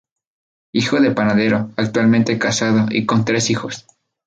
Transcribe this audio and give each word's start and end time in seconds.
Hijo 0.73 0.99
de 0.99 1.11
panadero, 1.11 1.69
actualmente 1.77 2.39
casado 2.39 2.87
y 2.89 3.05
con 3.05 3.23
tres 3.23 3.51
hijos. 3.51 3.85